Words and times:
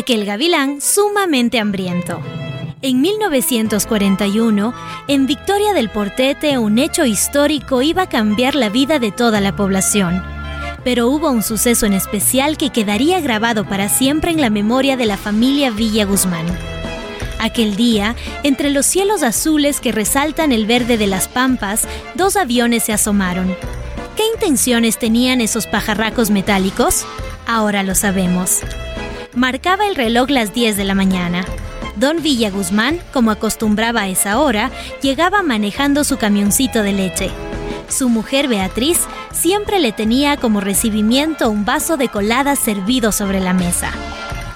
aquel 0.00 0.24
gavilán 0.24 0.80
sumamente 0.80 1.60
hambriento. 1.60 2.20
En 2.82 3.02
1941, 3.02 4.74
en 5.08 5.26
Victoria 5.26 5.74
del 5.74 5.90
Portete, 5.90 6.56
un 6.56 6.78
hecho 6.78 7.04
histórico 7.04 7.82
iba 7.82 8.02
a 8.02 8.08
cambiar 8.08 8.54
la 8.54 8.70
vida 8.70 8.98
de 8.98 9.12
toda 9.12 9.42
la 9.42 9.54
población. 9.54 10.22
Pero 10.84 11.08
hubo 11.08 11.30
un 11.30 11.42
suceso 11.42 11.84
en 11.84 11.92
especial 11.92 12.56
que 12.56 12.70
quedaría 12.70 13.20
grabado 13.20 13.66
para 13.68 13.90
siempre 13.90 14.30
en 14.30 14.40
la 14.40 14.48
memoria 14.48 14.96
de 14.96 15.04
la 15.04 15.18
familia 15.18 15.70
Villa 15.70 16.06
Guzmán. 16.06 16.46
Aquel 17.38 17.76
día, 17.76 18.16
entre 18.42 18.70
los 18.70 18.86
cielos 18.86 19.22
azules 19.22 19.80
que 19.80 19.92
resaltan 19.92 20.52
el 20.52 20.64
verde 20.64 20.96
de 20.96 21.06
las 21.08 21.28
pampas, 21.28 21.86
dos 22.14 22.36
aviones 22.36 22.84
se 22.84 22.94
asomaron. 22.94 23.54
¿Qué 24.16 24.22
intenciones 24.34 24.98
tenían 24.98 25.42
esos 25.42 25.66
pajarracos 25.66 26.30
metálicos? 26.30 27.04
Ahora 27.46 27.82
lo 27.82 27.94
sabemos. 27.94 28.60
Marcaba 29.34 29.86
el 29.86 29.94
reloj 29.94 30.28
las 30.28 30.52
10 30.52 30.76
de 30.76 30.84
la 30.84 30.94
mañana. 30.94 31.44
Don 31.94 32.20
Villa 32.20 32.50
Guzmán, 32.50 32.98
como 33.12 33.30
acostumbraba 33.30 34.02
a 34.02 34.08
esa 34.08 34.40
hora, 34.40 34.72
llegaba 35.02 35.42
manejando 35.42 36.02
su 36.02 36.16
camioncito 36.16 36.82
de 36.82 36.92
leche. 36.92 37.30
Su 37.88 38.08
mujer 38.08 38.48
Beatriz 38.48 38.98
siempre 39.32 39.78
le 39.78 39.92
tenía 39.92 40.36
como 40.36 40.60
recibimiento 40.60 41.48
un 41.48 41.64
vaso 41.64 41.96
de 41.96 42.08
colada 42.08 42.56
servido 42.56 43.12
sobre 43.12 43.38
la 43.40 43.52
mesa. 43.52 43.92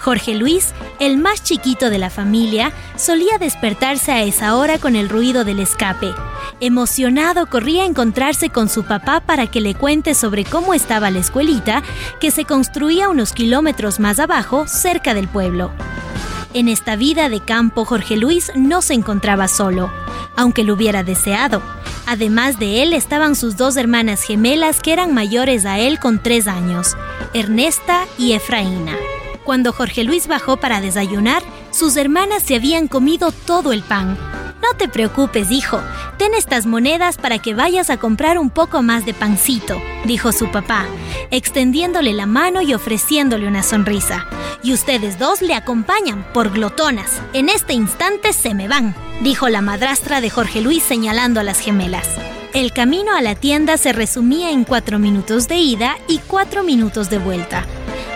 Jorge 0.00 0.34
Luis, 0.34 0.74
el 0.98 1.18
más 1.18 1.44
chiquito 1.44 1.88
de 1.88 1.98
la 1.98 2.10
familia, 2.10 2.72
solía 2.96 3.38
despertarse 3.38 4.10
a 4.10 4.22
esa 4.22 4.56
hora 4.56 4.78
con 4.78 4.96
el 4.96 5.08
ruido 5.08 5.44
del 5.44 5.60
escape. 5.60 6.12
Emocionado 6.60 7.46
corría 7.46 7.82
a 7.82 7.86
encontrarse 7.86 8.48
con 8.48 8.68
su 8.68 8.84
papá 8.84 9.20
para 9.20 9.48
que 9.48 9.60
le 9.60 9.74
cuente 9.74 10.14
sobre 10.14 10.44
cómo 10.44 10.72
estaba 10.72 11.10
la 11.10 11.18
escuelita 11.18 11.82
que 12.20 12.30
se 12.30 12.44
construía 12.44 13.08
unos 13.08 13.32
kilómetros 13.32 13.98
más 13.98 14.20
abajo, 14.20 14.66
cerca 14.68 15.14
del 15.14 15.28
pueblo. 15.28 15.72
En 16.54 16.68
esta 16.68 16.94
vida 16.94 17.28
de 17.28 17.40
campo, 17.40 17.84
Jorge 17.84 18.16
Luis 18.16 18.52
no 18.54 18.82
se 18.82 18.94
encontraba 18.94 19.48
solo, 19.48 19.90
aunque 20.36 20.62
lo 20.62 20.74
hubiera 20.74 21.02
deseado. 21.02 21.60
Además 22.06 22.60
de 22.60 22.82
él 22.82 22.92
estaban 22.92 23.34
sus 23.34 23.56
dos 23.56 23.76
hermanas 23.76 24.22
gemelas 24.22 24.80
que 24.80 24.92
eran 24.92 25.12
mayores 25.12 25.66
a 25.66 25.80
él 25.80 25.98
con 25.98 26.22
tres 26.22 26.46
años, 26.46 26.96
Ernesta 27.32 28.06
y 28.18 28.32
Efraína. 28.32 28.94
Cuando 29.42 29.72
Jorge 29.72 30.04
Luis 30.04 30.28
bajó 30.28 30.56
para 30.56 30.80
desayunar, 30.80 31.42
sus 31.70 31.96
hermanas 31.96 32.44
se 32.44 32.54
habían 32.54 32.86
comido 32.86 33.32
todo 33.32 33.72
el 33.72 33.82
pan. 33.82 34.16
No 34.64 34.78
te 34.78 34.88
preocupes, 34.88 35.50
hijo, 35.50 35.78
ten 36.16 36.32
estas 36.32 36.64
monedas 36.64 37.18
para 37.18 37.38
que 37.38 37.52
vayas 37.52 37.90
a 37.90 37.98
comprar 37.98 38.38
un 38.38 38.48
poco 38.48 38.80
más 38.80 39.04
de 39.04 39.12
pancito, 39.12 39.78
dijo 40.06 40.32
su 40.32 40.50
papá, 40.50 40.86
extendiéndole 41.30 42.14
la 42.14 42.24
mano 42.24 42.62
y 42.62 42.72
ofreciéndole 42.72 43.46
una 43.46 43.62
sonrisa. 43.62 44.26
Y 44.62 44.72
ustedes 44.72 45.18
dos 45.18 45.42
le 45.42 45.52
acompañan 45.52 46.26
por 46.32 46.48
glotonas. 46.50 47.20
En 47.34 47.50
este 47.50 47.74
instante 47.74 48.32
se 48.32 48.54
me 48.54 48.66
van, 48.66 48.94
dijo 49.20 49.50
la 49.50 49.60
madrastra 49.60 50.22
de 50.22 50.30
Jorge 50.30 50.62
Luis 50.62 50.82
señalando 50.82 51.40
a 51.40 51.44
las 51.44 51.58
gemelas. 51.58 52.08
El 52.54 52.72
camino 52.72 53.14
a 53.14 53.20
la 53.20 53.34
tienda 53.34 53.76
se 53.76 53.92
resumía 53.92 54.50
en 54.50 54.64
cuatro 54.64 54.98
minutos 54.98 55.46
de 55.46 55.56
ida 55.56 55.98
y 56.08 56.20
cuatro 56.20 56.62
minutos 56.62 57.10
de 57.10 57.18
vuelta, 57.18 57.66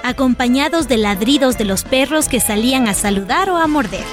acompañados 0.02 0.88
de 0.88 0.96
ladridos 0.96 1.58
de 1.58 1.66
los 1.66 1.84
perros 1.84 2.26
que 2.26 2.40
salían 2.40 2.88
a 2.88 2.94
saludar 2.94 3.50
o 3.50 3.58
a 3.58 3.66
morder. 3.66 4.06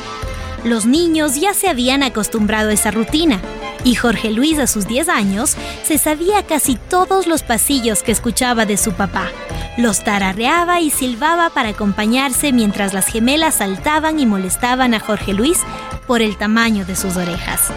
Los 0.66 0.88
niños 0.88 1.40
ya 1.40 1.54
se 1.54 1.70
habían 1.70 2.02
acostumbrado 2.02 2.72
a 2.72 2.74
esa 2.74 2.90
rutina 2.90 3.40
y 3.84 3.94
Jorge 3.94 4.32
Luis 4.32 4.58
a 4.58 4.66
sus 4.66 4.88
10 4.88 5.10
años 5.10 5.56
se 5.84 6.00
sabía 6.00 6.42
casi 6.42 6.76
todos 6.76 7.28
los 7.28 7.44
pasillos 7.44 8.02
que 8.02 8.12
escuchaba 8.12 8.66
de 8.66 8.76
su 8.76 8.94
papá. 8.94 9.30
Los 9.78 10.04
tarareaba 10.04 10.82
y 10.82 10.90
silbaba 10.90 11.52
para 11.52 11.70
acompañarse 11.70 12.52
mientras 12.52 12.96
las 12.96 13.06
gemelas 13.06 13.54
saltaban 13.56 14.20
y 14.20 14.26
molestaban 14.26 14.96
a 14.96 15.00
Jorge 15.00 15.34
Luis 15.34 15.60
por 16.08 16.24
el 16.24 16.36
tamaño 16.36 16.84
de 16.84 16.96
sus 16.96 17.16
orejas. 17.16 17.70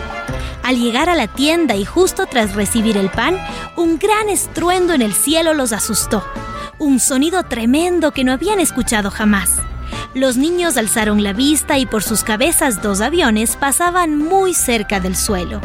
Al 0.62 0.80
llegar 0.80 1.10
a 1.10 1.14
la 1.14 1.28
tienda 1.28 1.76
y 1.76 1.84
justo 1.84 2.24
tras 2.24 2.54
recibir 2.54 2.96
el 2.96 3.10
pan, 3.10 3.36
un 3.76 3.98
gran 3.98 4.30
estruendo 4.30 4.94
en 4.94 5.02
el 5.02 5.12
cielo 5.12 5.52
los 5.52 5.72
asustó. 5.72 6.24
Un 6.78 7.00
sonido 7.00 7.42
tremendo 7.42 8.12
que 8.12 8.24
no 8.24 8.32
habían 8.32 8.60
escuchado 8.60 9.10
jamás. 9.10 9.50
Los 10.14 10.36
niños 10.36 10.76
alzaron 10.76 11.22
la 11.22 11.32
vista 11.32 11.78
y 11.78 11.84
por 11.84 12.02
sus 12.02 12.24
cabezas 12.24 12.82
dos 12.82 13.00
aviones 13.00 13.56
pasaban 13.56 14.16
muy 14.16 14.54
cerca 14.54 15.00
del 15.00 15.14
suelo. 15.14 15.60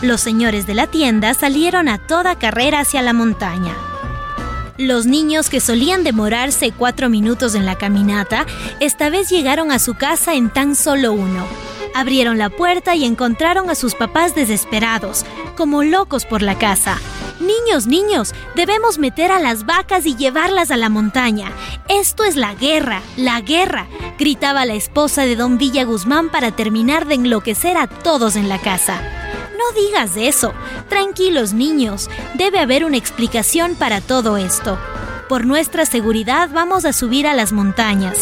Los 0.00 0.22
señores 0.22 0.66
de 0.66 0.74
la 0.74 0.86
tienda 0.86 1.34
salieron 1.34 1.88
a 1.88 1.98
toda 1.98 2.38
carrera 2.38 2.80
hacia 2.80 3.02
la 3.02 3.12
montaña. 3.12 3.74
Los 4.78 5.06
niños 5.06 5.50
que 5.50 5.60
solían 5.60 6.02
demorarse 6.02 6.72
cuatro 6.72 7.08
minutos 7.08 7.54
en 7.54 7.66
la 7.66 7.76
caminata, 7.76 8.46
esta 8.80 9.10
vez 9.10 9.28
llegaron 9.28 9.70
a 9.70 9.78
su 9.78 9.94
casa 9.94 10.34
en 10.34 10.50
tan 10.50 10.74
solo 10.74 11.12
uno. 11.12 11.46
Abrieron 11.94 12.38
la 12.38 12.50
puerta 12.50 12.96
y 12.96 13.04
encontraron 13.04 13.70
a 13.70 13.76
sus 13.76 13.94
papás 13.94 14.34
desesperados, 14.34 15.24
como 15.56 15.84
locos 15.84 16.24
por 16.24 16.42
la 16.42 16.58
casa. 16.58 16.98
Niños, 17.44 17.86
niños, 17.86 18.32
debemos 18.54 18.98
meter 18.98 19.30
a 19.30 19.38
las 19.38 19.66
vacas 19.66 20.06
y 20.06 20.16
llevarlas 20.16 20.70
a 20.70 20.78
la 20.78 20.88
montaña. 20.88 21.52
Esto 21.90 22.24
es 22.24 22.36
la 22.36 22.54
guerra, 22.54 23.02
la 23.18 23.42
guerra, 23.42 23.86
gritaba 24.18 24.64
la 24.64 24.72
esposa 24.72 25.26
de 25.26 25.36
don 25.36 25.58
Villa 25.58 25.84
Guzmán 25.84 26.30
para 26.30 26.52
terminar 26.52 27.06
de 27.06 27.16
enloquecer 27.16 27.76
a 27.76 27.86
todos 27.86 28.36
en 28.36 28.48
la 28.48 28.58
casa. 28.58 29.02
No 29.58 29.78
digas 29.78 30.16
eso. 30.16 30.54
Tranquilos 30.88 31.52
niños, 31.52 32.08
debe 32.32 32.60
haber 32.60 32.82
una 32.82 32.96
explicación 32.96 33.74
para 33.74 34.00
todo 34.00 34.38
esto. 34.38 34.78
Por 35.28 35.44
nuestra 35.44 35.84
seguridad 35.84 36.48
vamos 36.50 36.86
a 36.86 36.94
subir 36.94 37.26
a 37.26 37.34
las 37.34 37.52
montañas, 37.52 38.16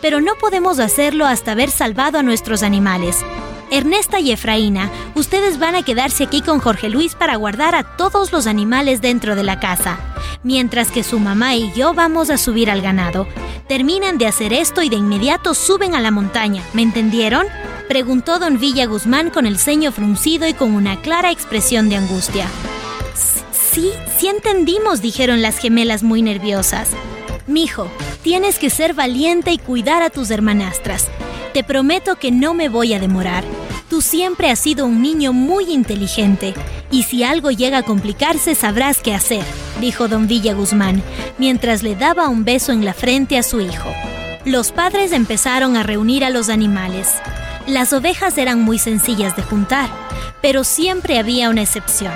pero 0.00 0.20
no 0.20 0.34
podemos 0.40 0.80
hacerlo 0.80 1.26
hasta 1.26 1.52
haber 1.52 1.70
salvado 1.70 2.18
a 2.18 2.22
nuestros 2.24 2.64
animales. 2.64 3.24
Ernesta 3.70 4.20
y 4.20 4.30
Efraína, 4.30 4.90
ustedes 5.14 5.58
van 5.58 5.74
a 5.74 5.82
quedarse 5.82 6.24
aquí 6.24 6.42
con 6.42 6.60
Jorge 6.60 6.88
Luis 6.88 7.14
para 7.14 7.36
guardar 7.36 7.74
a 7.74 7.96
todos 7.96 8.32
los 8.32 8.46
animales 8.46 9.00
dentro 9.00 9.34
de 9.34 9.42
la 9.42 9.60
casa, 9.60 9.98
mientras 10.42 10.90
que 10.90 11.02
su 11.02 11.18
mamá 11.18 11.54
y 11.54 11.72
yo 11.72 11.94
vamos 11.94 12.30
a 12.30 12.38
subir 12.38 12.70
al 12.70 12.82
ganado. 12.82 13.26
Terminan 13.68 14.18
de 14.18 14.26
hacer 14.26 14.52
esto 14.52 14.82
y 14.82 14.88
de 14.88 14.96
inmediato 14.96 15.54
suben 15.54 15.94
a 15.94 16.00
la 16.00 16.10
montaña, 16.10 16.62
¿me 16.72 16.82
entendieron? 16.82 17.46
Preguntó 17.88 18.38
don 18.38 18.58
Villa 18.58 18.86
Guzmán 18.86 19.30
con 19.30 19.46
el 19.46 19.58
ceño 19.58 19.92
fruncido 19.92 20.46
y 20.46 20.54
con 20.54 20.74
una 20.74 21.00
clara 21.00 21.30
expresión 21.30 21.88
de 21.88 21.96
angustia. 21.96 22.46
Sí, 23.52 23.90
sí 24.18 24.28
entendimos, 24.28 25.02
dijeron 25.02 25.42
las 25.42 25.58
gemelas 25.58 26.02
muy 26.02 26.22
nerviosas. 26.22 26.90
Mijo, 27.46 27.90
tienes 28.22 28.58
que 28.58 28.70
ser 28.70 28.94
valiente 28.94 29.52
y 29.52 29.58
cuidar 29.58 30.02
a 30.02 30.10
tus 30.10 30.30
hermanastras. 30.30 31.08
Te 31.54 31.62
prometo 31.62 32.16
que 32.16 32.32
no 32.32 32.52
me 32.52 32.68
voy 32.68 32.94
a 32.94 32.98
demorar. 32.98 33.44
Tú 33.88 34.00
siempre 34.00 34.50
has 34.50 34.58
sido 34.58 34.86
un 34.86 35.00
niño 35.00 35.32
muy 35.32 35.72
inteligente 35.72 36.52
y 36.90 37.04
si 37.04 37.22
algo 37.22 37.52
llega 37.52 37.78
a 37.78 37.82
complicarse 37.84 38.56
sabrás 38.56 39.00
qué 39.00 39.14
hacer, 39.14 39.44
dijo 39.80 40.08
don 40.08 40.26
Villa 40.26 40.52
Guzmán, 40.54 41.00
mientras 41.38 41.84
le 41.84 41.94
daba 41.94 42.28
un 42.28 42.44
beso 42.44 42.72
en 42.72 42.84
la 42.84 42.92
frente 42.92 43.38
a 43.38 43.44
su 43.44 43.60
hijo. 43.60 43.88
Los 44.44 44.72
padres 44.72 45.12
empezaron 45.12 45.76
a 45.76 45.84
reunir 45.84 46.24
a 46.24 46.30
los 46.30 46.48
animales. 46.48 47.14
Las 47.68 47.92
ovejas 47.92 48.36
eran 48.36 48.60
muy 48.60 48.80
sencillas 48.80 49.36
de 49.36 49.44
juntar, 49.44 49.88
pero 50.42 50.64
siempre 50.64 51.20
había 51.20 51.50
una 51.50 51.62
excepción. 51.62 52.14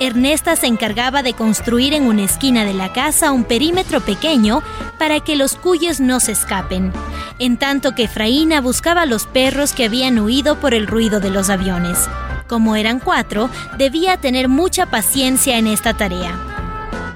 Ernesta 0.00 0.56
se 0.56 0.66
encargaba 0.66 1.22
de 1.22 1.34
construir 1.34 1.94
en 1.94 2.04
una 2.04 2.24
esquina 2.24 2.64
de 2.64 2.74
la 2.74 2.92
casa 2.92 3.32
un 3.32 3.44
perímetro 3.44 4.00
pequeño 4.00 4.62
para 4.98 5.20
que 5.20 5.36
los 5.36 5.54
cuyes 5.54 6.00
no 6.00 6.20
se 6.20 6.32
escapen, 6.32 6.92
en 7.38 7.56
tanto 7.58 7.94
que 7.94 8.04
Efraína 8.04 8.60
buscaba 8.60 9.02
a 9.02 9.06
los 9.06 9.26
perros 9.26 9.72
que 9.72 9.84
habían 9.84 10.18
huido 10.18 10.58
por 10.58 10.74
el 10.74 10.86
ruido 10.86 11.20
de 11.20 11.30
los 11.30 11.48
aviones. 11.48 12.08
Como 12.48 12.76
eran 12.76 12.98
cuatro, 12.98 13.48
debía 13.78 14.16
tener 14.16 14.48
mucha 14.48 14.86
paciencia 14.86 15.58
en 15.58 15.66
esta 15.66 15.94
tarea. 15.94 16.38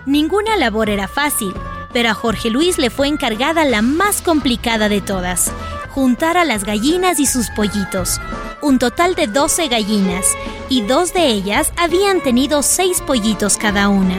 Ninguna 0.06 0.56
labor 0.56 0.88
era 0.88 1.08
fácil, 1.08 1.52
pero 1.92 2.10
a 2.10 2.14
Jorge 2.14 2.50
Luis 2.50 2.78
le 2.78 2.90
fue 2.90 3.08
encargada 3.08 3.64
la 3.64 3.82
más 3.82 4.22
complicada 4.22 4.88
de 4.88 5.00
todas, 5.00 5.52
juntar 5.98 6.36
a 6.36 6.44
las 6.44 6.62
gallinas 6.62 7.18
y 7.18 7.26
sus 7.26 7.50
pollitos, 7.50 8.20
un 8.62 8.78
total 8.78 9.16
de 9.16 9.26
12 9.26 9.66
gallinas, 9.66 10.26
y 10.68 10.82
dos 10.82 11.12
de 11.12 11.26
ellas 11.26 11.72
habían 11.76 12.20
tenido 12.20 12.62
seis 12.62 13.00
pollitos 13.00 13.56
cada 13.56 13.88
una. 13.88 14.14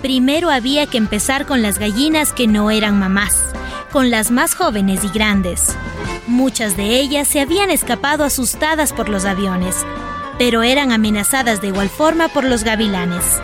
Primero 0.00 0.50
había 0.50 0.86
que 0.86 0.98
empezar 0.98 1.46
con 1.46 1.62
las 1.62 1.78
gallinas 1.78 2.32
que 2.32 2.48
no 2.48 2.72
eran 2.72 2.98
mamás, 2.98 3.40
con 3.92 4.10
las 4.10 4.32
más 4.32 4.56
jóvenes 4.56 5.04
y 5.04 5.10
grandes. 5.10 5.76
Muchas 6.26 6.76
de 6.76 6.98
ellas 6.98 7.28
se 7.28 7.40
habían 7.40 7.70
escapado 7.70 8.24
asustadas 8.24 8.92
por 8.92 9.08
los 9.08 9.24
aviones, 9.24 9.76
pero 10.38 10.64
eran 10.64 10.90
amenazadas 10.90 11.60
de 11.60 11.68
igual 11.68 11.88
forma 11.88 12.30
por 12.30 12.42
los 12.42 12.64
gavilanes. 12.64 13.40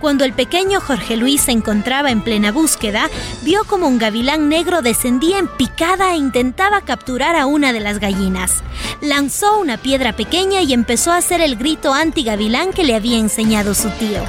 Cuando 0.00 0.24
el 0.24 0.32
pequeño 0.32 0.80
Jorge 0.80 1.16
Luis 1.16 1.42
se 1.42 1.52
encontraba 1.52 2.10
en 2.10 2.22
plena 2.22 2.52
búsqueda, 2.52 3.10
vio 3.42 3.64
como 3.64 3.88
un 3.88 3.98
gavilán 3.98 4.48
negro 4.48 4.80
descendía 4.80 5.38
en 5.38 5.48
picada 5.48 6.12
e 6.12 6.16
intentaba 6.16 6.82
capturar 6.82 7.34
a 7.34 7.46
una 7.46 7.72
de 7.72 7.80
las 7.80 7.98
gallinas. 7.98 8.62
Lanzó 9.00 9.58
una 9.58 9.76
piedra 9.76 10.14
pequeña 10.14 10.62
y 10.62 10.72
empezó 10.72 11.10
a 11.10 11.16
hacer 11.16 11.40
el 11.40 11.56
grito 11.56 11.92
anti-gavilán 11.94 12.72
que 12.72 12.84
le 12.84 12.94
había 12.94 13.18
enseñado 13.18 13.74
su 13.74 13.90
tío. 13.90 14.22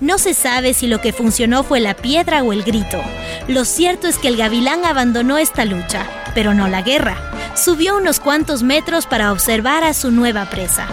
No 0.00 0.18
se 0.18 0.34
sabe 0.34 0.72
si 0.72 0.86
lo 0.86 1.00
que 1.00 1.12
funcionó 1.12 1.62
fue 1.62 1.80
la 1.80 1.94
piedra 1.94 2.42
o 2.42 2.52
el 2.52 2.62
grito. 2.62 3.00
Lo 3.48 3.64
cierto 3.64 4.08
es 4.08 4.18
que 4.18 4.28
el 4.28 4.36
gavilán 4.36 4.84
abandonó 4.84 5.38
esta 5.38 5.64
lucha. 5.64 6.06
pero 6.34 6.52
no 6.52 6.68
la 6.68 6.82
guerra. 6.82 7.16
Subió 7.54 7.96
unos 7.96 8.20
cuantos 8.20 8.62
metros 8.62 9.06
para 9.06 9.32
observar 9.32 9.84
a 9.84 9.94
su 9.94 10.10
nueva 10.10 10.50
presa. 10.50 10.86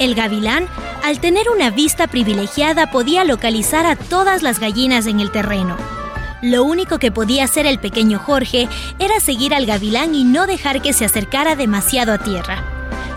El 0.00 0.16
gavilán, 0.16 0.66
al 1.02 1.20
tener 1.20 1.50
una 1.50 1.70
vista 1.70 2.06
privilegiada, 2.06 2.90
podía 2.90 3.24
localizar 3.24 3.86
a 3.86 3.96
todas 3.96 4.42
las 4.42 4.60
gallinas 4.60 5.06
en 5.06 5.20
el 5.20 5.30
terreno. 5.30 5.76
Lo 6.42 6.64
único 6.64 6.98
que 6.98 7.12
podía 7.12 7.44
hacer 7.44 7.66
el 7.66 7.78
pequeño 7.78 8.18
Jorge 8.18 8.68
era 8.98 9.20
seguir 9.20 9.54
al 9.54 9.66
gavilán 9.66 10.14
y 10.14 10.24
no 10.24 10.46
dejar 10.46 10.80
que 10.80 10.92
se 10.92 11.04
acercara 11.04 11.56
demasiado 11.56 12.12
a 12.12 12.18
tierra. 12.18 12.62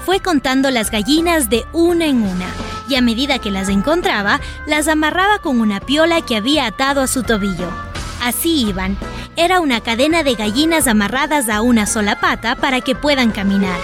Fue 0.05 0.19
contando 0.19 0.69
las 0.69 0.91
gallinas 0.91 1.49
de 1.49 1.65
una 1.73 2.05
en 2.05 2.23
una, 2.23 2.45
y 2.87 2.95
a 2.95 3.01
medida 3.01 3.39
que 3.39 3.49
las 3.49 3.69
encontraba, 3.69 4.39
las 4.67 4.87
amarraba 4.87 5.39
con 5.39 5.59
una 5.59 5.79
piola 5.79 6.21
que 6.21 6.35
había 6.35 6.67
atado 6.67 7.01
a 7.01 7.07
su 7.07 7.23
tobillo. 7.23 7.69
Así 8.21 8.67
iban. 8.67 8.97
Era 9.35 9.59
una 9.59 9.81
cadena 9.81 10.23
de 10.23 10.35
gallinas 10.35 10.87
amarradas 10.87 11.49
a 11.49 11.61
una 11.61 11.85
sola 11.85 12.19
pata 12.19 12.55
para 12.55 12.81
que 12.81 12.95
puedan 12.95 13.31
caminar. 13.31 13.79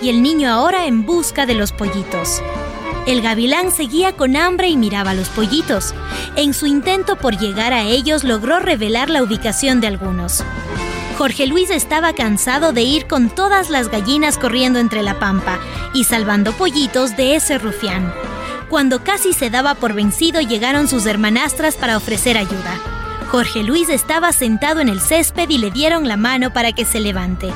Y 0.00 0.08
el 0.08 0.22
niño 0.22 0.50
ahora 0.50 0.86
en 0.86 1.04
busca 1.04 1.46
de 1.46 1.54
los 1.54 1.72
pollitos. 1.72 2.40
El 3.06 3.20
gavilán 3.20 3.70
seguía 3.70 4.12
con 4.12 4.34
hambre 4.34 4.68
y 4.68 4.78
miraba 4.78 5.12
los 5.12 5.28
pollitos. 5.28 5.94
En 6.36 6.54
su 6.54 6.66
intento 6.66 7.16
por 7.16 7.36
llegar 7.36 7.74
a 7.74 7.82
ellos 7.82 8.24
logró 8.24 8.60
revelar 8.60 9.10
la 9.10 9.22
ubicación 9.22 9.82
de 9.82 9.88
algunos. 9.88 10.42
Jorge 11.18 11.46
Luis 11.46 11.70
estaba 11.70 12.14
cansado 12.14 12.72
de 12.72 12.82
ir 12.82 13.06
con 13.06 13.28
todas 13.28 13.68
las 13.68 13.90
gallinas 13.90 14.38
corriendo 14.38 14.78
entre 14.78 15.02
la 15.02 15.18
pampa 15.18 15.58
y 15.92 16.04
salvando 16.04 16.52
pollitos 16.52 17.14
de 17.16 17.36
ese 17.36 17.58
rufián. 17.58 18.12
Cuando 18.70 19.04
casi 19.04 19.34
se 19.34 19.50
daba 19.50 19.74
por 19.74 19.92
vencido 19.92 20.40
llegaron 20.40 20.88
sus 20.88 21.04
hermanastras 21.04 21.76
para 21.76 21.98
ofrecer 21.98 22.38
ayuda. 22.38 22.80
Jorge 23.30 23.62
Luis 23.62 23.90
estaba 23.90 24.32
sentado 24.32 24.80
en 24.80 24.88
el 24.88 25.00
césped 25.00 25.48
y 25.50 25.58
le 25.58 25.70
dieron 25.70 26.08
la 26.08 26.16
mano 26.16 26.52
para 26.52 26.72
que 26.72 26.84
se 26.84 27.00
levante. 27.00 27.52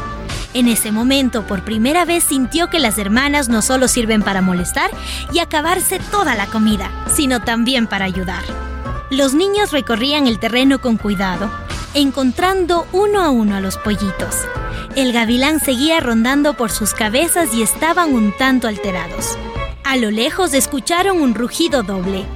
En 0.54 0.66
ese 0.66 0.92
momento, 0.92 1.46
por 1.46 1.62
primera 1.62 2.04
vez 2.04 2.24
sintió 2.24 2.70
que 2.70 2.80
las 2.80 2.98
hermanas 2.98 3.48
no 3.48 3.60
solo 3.60 3.86
sirven 3.86 4.22
para 4.22 4.40
molestar 4.40 4.90
y 5.32 5.40
acabarse 5.40 6.00
toda 6.10 6.34
la 6.34 6.46
comida, 6.46 6.90
sino 7.14 7.40
también 7.40 7.86
para 7.86 8.06
ayudar. 8.06 8.42
Los 9.10 9.34
niños 9.34 9.72
recorrían 9.72 10.26
el 10.26 10.38
terreno 10.38 10.80
con 10.80 10.96
cuidado, 10.96 11.50
encontrando 11.94 12.86
uno 12.92 13.22
a 13.22 13.30
uno 13.30 13.56
a 13.56 13.60
los 13.60 13.76
pollitos. 13.76 14.36
El 14.96 15.12
gavilán 15.12 15.60
seguía 15.60 16.00
rondando 16.00 16.54
por 16.54 16.70
sus 16.70 16.94
cabezas 16.94 17.52
y 17.54 17.62
estaban 17.62 18.14
un 18.14 18.34
tanto 18.36 18.68
alterados. 18.68 19.38
A 19.84 19.96
lo 19.96 20.10
lejos 20.10 20.54
escucharon 20.54 21.20
un 21.20 21.34
rugido 21.34 21.82
doble 21.82 22.26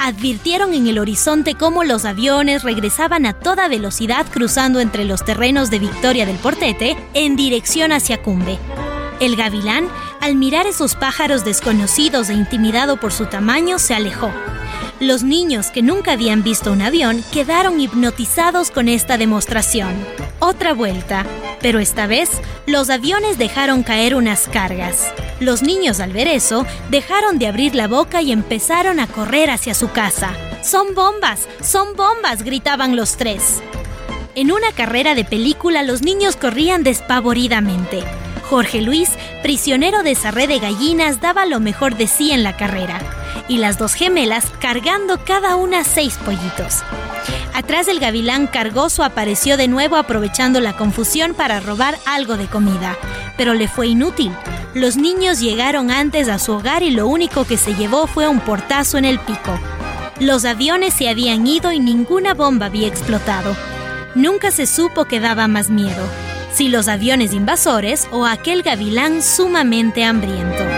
advirtieron 0.00 0.74
en 0.74 0.86
el 0.86 0.98
horizonte 0.98 1.54
cómo 1.54 1.84
los 1.84 2.04
aviones 2.04 2.62
regresaban 2.62 3.26
a 3.26 3.32
toda 3.32 3.68
velocidad 3.68 4.26
cruzando 4.30 4.80
entre 4.80 5.04
los 5.04 5.24
terrenos 5.24 5.70
de 5.70 5.78
Victoria 5.78 6.26
del 6.26 6.36
Portete 6.36 6.96
en 7.14 7.36
dirección 7.36 7.92
hacia 7.92 8.22
Cumbe. 8.22 8.58
El 9.20 9.36
gavilán, 9.36 9.88
al 10.20 10.36
mirar 10.36 10.66
esos 10.66 10.94
pájaros 10.94 11.44
desconocidos 11.44 12.30
e 12.30 12.34
intimidado 12.34 12.98
por 12.98 13.12
su 13.12 13.26
tamaño, 13.26 13.78
se 13.78 13.94
alejó. 13.94 14.30
Los 15.00 15.22
niños 15.22 15.68
que 15.68 15.82
nunca 15.82 16.12
habían 16.12 16.42
visto 16.42 16.72
un 16.72 16.82
avión 16.82 17.22
quedaron 17.32 17.80
hipnotizados 17.80 18.70
con 18.70 18.88
esta 18.88 19.16
demostración. 19.16 19.94
Otra 20.40 20.72
vuelta, 20.74 21.24
pero 21.60 21.78
esta 21.78 22.06
vez 22.06 22.30
los 22.66 22.90
aviones 22.90 23.38
dejaron 23.38 23.82
caer 23.82 24.14
unas 24.14 24.48
cargas. 24.48 25.12
Los 25.40 25.62
niños 25.62 26.00
al 26.00 26.12
ver 26.12 26.28
eso 26.28 26.66
dejaron 26.90 27.38
de 27.38 27.46
abrir 27.46 27.74
la 27.74 27.88
boca 27.88 28.22
y 28.22 28.32
empezaron 28.32 29.00
a 29.00 29.06
correr 29.06 29.50
hacia 29.50 29.74
su 29.74 29.90
casa. 29.90 30.32
¡Son 30.62 30.94
bombas! 30.94 31.48
¡Son 31.62 31.96
bombas! 31.96 32.42
gritaban 32.42 32.96
los 32.96 33.16
tres. 33.16 33.62
En 34.34 34.52
una 34.52 34.72
carrera 34.72 35.14
de 35.14 35.24
película 35.24 35.82
los 35.82 36.02
niños 36.02 36.36
corrían 36.36 36.84
despavoridamente. 36.84 38.04
Jorge 38.48 38.80
Luis, 38.80 39.10
prisionero 39.42 40.02
de 40.02 40.12
esa 40.12 40.30
red 40.30 40.48
de 40.48 40.58
gallinas, 40.58 41.20
daba 41.20 41.44
lo 41.44 41.60
mejor 41.60 41.96
de 41.96 42.06
sí 42.06 42.30
en 42.30 42.42
la 42.42 42.56
carrera. 42.56 43.00
Y 43.48 43.58
las 43.58 43.78
dos 43.78 43.94
gemelas 43.94 44.46
cargando 44.60 45.22
cada 45.24 45.56
una 45.56 45.84
seis 45.84 46.18
pollitos. 46.24 46.82
Atrás 47.58 47.86
del 47.86 47.98
gavilán 47.98 48.46
cargoso 48.46 49.02
apareció 49.02 49.56
de 49.56 49.66
nuevo 49.66 49.96
aprovechando 49.96 50.60
la 50.60 50.76
confusión 50.76 51.34
para 51.34 51.58
robar 51.58 51.98
algo 52.06 52.36
de 52.36 52.46
comida, 52.46 52.96
pero 53.36 53.52
le 53.52 53.66
fue 53.66 53.88
inútil. 53.88 54.30
Los 54.74 54.96
niños 54.96 55.40
llegaron 55.40 55.90
antes 55.90 56.28
a 56.28 56.38
su 56.38 56.52
hogar 56.52 56.84
y 56.84 56.92
lo 56.92 57.08
único 57.08 57.44
que 57.46 57.56
se 57.56 57.74
llevó 57.74 58.06
fue 58.06 58.28
un 58.28 58.38
portazo 58.38 58.96
en 58.96 59.04
el 59.04 59.18
pico. 59.18 59.58
Los 60.20 60.44
aviones 60.44 60.94
se 60.94 61.08
habían 61.08 61.48
ido 61.48 61.72
y 61.72 61.80
ninguna 61.80 62.32
bomba 62.32 62.66
había 62.66 62.86
explotado. 62.86 63.56
Nunca 64.14 64.52
se 64.52 64.64
supo 64.64 65.06
que 65.06 65.18
daba 65.18 65.48
más 65.48 65.68
miedo, 65.68 66.06
si 66.52 66.68
los 66.68 66.86
aviones 66.86 67.32
invasores 67.34 68.06
o 68.12 68.24
aquel 68.24 68.62
gavilán 68.62 69.20
sumamente 69.20 70.04
hambriento. 70.04 70.77